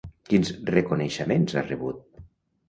Quins 0.29 0.47
reconeixements 0.69 1.55
ha 1.61 1.65
rebut? 1.69 2.25